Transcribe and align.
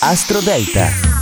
Astro 0.00 0.40
Delta. 0.40 1.13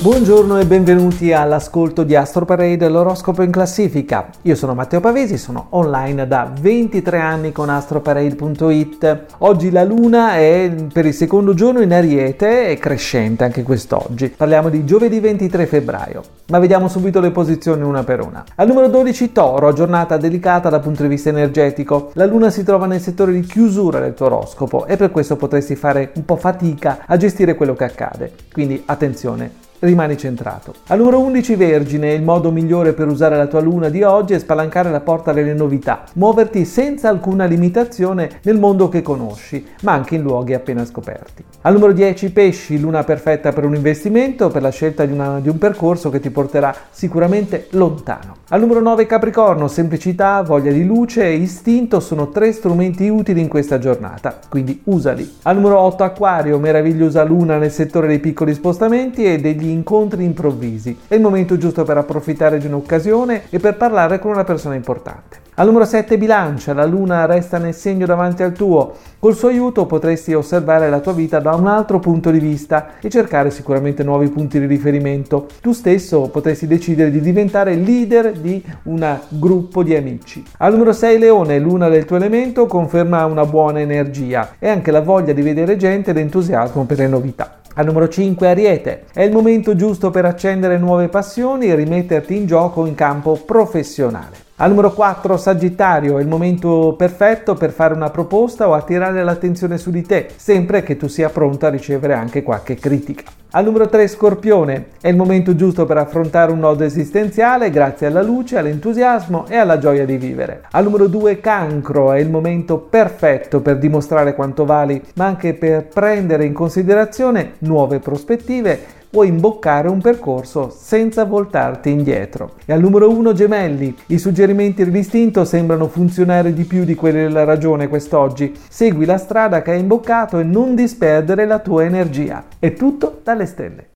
Buongiorno 0.00 0.60
e 0.60 0.64
benvenuti 0.64 1.32
all'ascolto 1.32 2.04
di 2.04 2.14
Astro 2.14 2.44
Parade, 2.44 2.88
l'oroscopo 2.88 3.42
in 3.42 3.50
classifica. 3.50 4.30
Io 4.42 4.54
sono 4.54 4.72
Matteo 4.72 5.00
Pavesi, 5.00 5.36
sono 5.36 5.66
online 5.70 6.28
da 6.28 6.48
23 6.56 7.18
anni 7.18 7.50
con 7.50 7.68
astroparade.it. 7.68 9.24
Oggi 9.38 9.72
la 9.72 9.82
luna 9.82 10.36
è 10.36 10.72
per 10.92 11.04
il 11.04 11.14
secondo 11.14 11.52
giorno 11.52 11.80
in 11.80 11.92
Ariete 11.92 12.68
e 12.68 12.78
crescente 12.78 13.42
anche 13.42 13.64
quest'oggi. 13.64 14.28
Parliamo 14.28 14.68
di 14.68 14.84
giovedì 14.84 15.18
23 15.18 15.66
febbraio, 15.66 16.22
ma 16.46 16.60
vediamo 16.60 16.86
subito 16.86 17.18
le 17.18 17.32
posizioni 17.32 17.82
una 17.82 18.04
per 18.04 18.20
una. 18.20 18.44
Al 18.54 18.68
numero 18.68 18.86
12 18.86 19.32
Toro, 19.32 19.72
giornata 19.72 20.16
delicata 20.16 20.68
dal 20.68 20.80
punto 20.80 21.02
di 21.02 21.08
vista 21.08 21.30
energetico. 21.30 22.12
La 22.12 22.24
luna 22.24 22.50
si 22.50 22.62
trova 22.62 22.86
nel 22.86 23.00
settore 23.00 23.32
di 23.32 23.40
chiusura 23.40 23.98
del 23.98 24.14
tuo 24.14 24.26
oroscopo 24.26 24.86
e 24.86 24.96
per 24.96 25.10
questo 25.10 25.34
potresti 25.34 25.74
fare 25.74 26.12
un 26.14 26.24
po' 26.24 26.36
fatica 26.36 26.98
a 27.04 27.16
gestire 27.16 27.56
quello 27.56 27.74
che 27.74 27.82
accade. 27.82 28.32
Quindi 28.52 28.80
attenzione, 28.86 29.66
rimani 29.80 30.16
centrato. 30.16 30.74
Al 30.88 30.98
numero 30.98 31.20
11 31.20 31.54
Vergine, 31.54 32.12
il 32.12 32.22
modo 32.22 32.50
migliore 32.50 32.92
per 32.92 33.08
usare 33.08 33.36
la 33.36 33.46
tua 33.46 33.60
luna 33.60 33.88
di 33.88 34.02
oggi 34.02 34.34
è 34.34 34.38
spalancare 34.38 34.90
la 34.90 35.00
porta 35.00 35.32
delle 35.32 35.54
novità, 35.54 36.04
muoverti 36.14 36.64
senza 36.64 37.08
alcuna 37.08 37.44
limitazione 37.44 38.40
nel 38.42 38.58
mondo 38.58 38.88
che 38.88 39.02
conosci, 39.02 39.64
ma 39.82 39.92
anche 39.92 40.16
in 40.16 40.22
luoghi 40.22 40.54
appena 40.54 40.84
scoperti. 40.84 41.44
Al 41.62 41.74
numero 41.74 41.92
10 41.92 42.32
Pesci, 42.32 42.78
luna 42.80 43.04
perfetta 43.04 43.52
per 43.52 43.64
un 43.64 43.74
investimento, 43.74 44.48
per 44.48 44.62
la 44.62 44.70
scelta 44.70 45.04
di, 45.04 45.12
una, 45.12 45.40
di 45.40 45.48
un 45.48 45.58
percorso 45.58 46.10
che 46.10 46.20
ti 46.20 46.30
porterà 46.30 46.74
sicuramente 46.90 47.66
lontano. 47.70 48.36
Al 48.48 48.60
numero 48.60 48.80
9 48.80 49.06
Capricorno, 49.06 49.68
semplicità, 49.68 50.42
voglia 50.42 50.72
di 50.72 50.84
luce 50.84 51.24
e 51.24 51.34
istinto 51.34 52.00
sono 52.00 52.30
tre 52.30 52.52
strumenti 52.52 53.08
utili 53.08 53.40
in 53.40 53.48
questa 53.48 53.78
giornata, 53.78 54.38
quindi 54.48 54.80
usali. 54.84 55.36
Al 55.42 55.56
numero 55.56 55.78
8 55.80 56.04
Acquario, 56.04 56.58
meravigliosa 56.58 57.24
luna 57.24 57.58
nel 57.58 57.70
settore 57.70 58.06
dei 58.06 58.20
piccoli 58.20 58.54
spostamenti 58.54 59.24
e 59.24 59.38
degli 59.68 59.70
incontri 59.70 60.24
improvvisi. 60.24 60.98
È 61.06 61.14
il 61.14 61.20
momento 61.20 61.58
giusto 61.58 61.84
per 61.84 61.98
approfittare 61.98 62.58
di 62.58 62.66
un'occasione 62.66 63.44
e 63.50 63.58
per 63.58 63.76
parlare 63.76 64.18
con 64.18 64.30
una 64.30 64.44
persona 64.44 64.74
importante. 64.74 65.46
Al 65.58 65.66
numero 65.66 65.84
7 65.84 66.16
bilancia, 66.18 66.72
la 66.72 66.86
luna 66.86 67.26
resta 67.26 67.58
nel 67.58 67.74
segno 67.74 68.06
davanti 68.06 68.44
al 68.44 68.52
tuo. 68.52 68.94
Col 69.18 69.34
suo 69.34 69.48
aiuto 69.48 69.86
potresti 69.86 70.32
osservare 70.32 70.88
la 70.88 71.00
tua 71.00 71.12
vita 71.12 71.40
da 71.40 71.52
un 71.56 71.66
altro 71.66 71.98
punto 71.98 72.30
di 72.30 72.38
vista 72.38 72.90
e 73.00 73.08
cercare 73.08 73.50
sicuramente 73.50 74.04
nuovi 74.04 74.28
punti 74.28 74.60
di 74.60 74.66
riferimento. 74.66 75.48
Tu 75.60 75.72
stesso 75.72 76.28
potresti 76.28 76.68
decidere 76.68 77.10
di 77.10 77.20
diventare 77.20 77.74
leader 77.74 78.30
di 78.38 78.64
un 78.84 79.18
gruppo 79.30 79.82
di 79.82 79.96
amici. 79.96 80.44
Al 80.58 80.72
numero 80.72 80.92
6 80.92 81.18
leone, 81.18 81.58
luna 81.58 81.88
del 81.88 82.04
tuo 82.04 82.16
elemento, 82.16 82.66
conferma 82.66 83.24
una 83.24 83.44
buona 83.44 83.80
energia 83.80 84.50
e 84.60 84.68
anche 84.68 84.92
la 84.92 85.00
voglia 85.00 85.32
di 85.32 85.42
vedere 85.42 85.76
gente 85.76 86.10
ed 86.12 86.18
entusiasmo 86.18 86.84
per 86.84 86.98
le 86.98 87.08
novità. 87.08 87.57
Al 87.78 87.86
numero 87.86 88.08
5 88.08 88.48
Ariete. 88.48 89.04
È 89.12 89.22
il 89.22 89.30
momento 89.30 89.76
giusto 89.76 90.10
per 90.10 90.24
accendere 90.24 90.78
nuove 90.78 91.06
passioni 91.06 91.66
e 91.66 91.76
rimetterti 91.76 92.34
in 92.34 92.44
gioco 92.44 92.86
in 92.86 92.96
campo 92.96 93.36
professionale. 93.36 94.47
Al 94.60 94.70
numero 94.70 94.92
4 94.92 95.36
Sagittario, 95.36 96.18
è 96.18 96.20
il 96.20 96.26
momento 96.26 96.96
perfetto 96.98 97.54
per 97.54 97.70
fare 97.70 97.94
una 97.94 98.10
proposta 98.10 98.66
o 98.66 98.74
attirare 98.74 99.22
l'attenzione 99.22 99.78
su 99.78 99.92
di 99.92 100.02
te, 100.02 100.30
sempre 100.34 100.82
che 100.82 100.96
tu 100.96 101.06
sia 101.06 101.28
pronto 101.28 101.64
a 101.64 101.68
ricevere 101.68 102.14
anche 102.14 102.42
qualche 102.42 102.74
critica. 102.74 103.30
Al 103.52 103.64
numero 103.64 103.88
3 103.88 104.08
Scorpione, 104.08 104.86
è 105.00 105.06
il 105.06 105.16
momento 105.16 105.54
giusto 105.54 105.86
per 105.86 105.98
affrontare 105.98 106.50
un 106.50 106.58
nodo 106.58 106.82
esistenziale 106.82 107.70
grazie 107.70 108.08
alla 108.08 108.20
luce, 108.20 108.58
all'entusiasmo 108.58 109.46
e 109.46 109.54
alla 109.54 109.78
gioia 109.78 110.04
di 110.04 110.16
vivere. 110.16 110.62
Al 110.72 110.82
numero 110.82 111.06
2 111.06 111.38
Cancro, 111.38 112.10
è 112.10 112.18
il 112.18 112.28
momento 112.28 112.78
perfetto 112.78 113.60
per 113.60 113.78
dimostrare 113.78 114.34
quanto 114.34 114.64
vali, 114.64 115.00
ma 115.14 115.26
anche 115.26 115.54
per 115.54 115.86
prendere 115.86 116.44
in 116.44 116.52
considerazione 116.52 117.52
nuove 117.60 118.00
prospettive 118.00 118.96
puoi 119.10 119.28
imboccare 119.28 119.88
un 119.88 120.00
percorso 120.00 120.70
senza 120.70 121.24
voltarti 121.24 121.90
indietro. 121.90 122.52
E 122.64 122.72
al 122.72 122.80
numero 122.80 123.10
1 123.10 123.32
gemelli, 123.32 123.94
i 124.06 124.18
suggerimenti 124.18 124.84
dell'istinto 124.84 125.44
sembrano 125.44 125.88
funzionare 125.88 126.52
di 126.52 126.64
più 126.64 126.84
di 126.84 126.94
quelli 126.94 127.22
della 127.22 127.44
ragione 127.44 127.88
quest'oggi. 127.88 128.52
Segui 128.68 129.04
la 129.04 129.18
strada 129.18 129.62
che 129.62 129.72
hai 129.72 129.80
imboccato 129.80 130.38
e 130.38 130.44
non 130.44 130.74
disperdere 130.74 131.46
la 131.46 131.58
tua 131.58 131.84
energia. 131.84 132.44
È 132.58 132.72
tutto 132.74 133.20
dalle 133.22 133.46
stelle. 133.46 133.88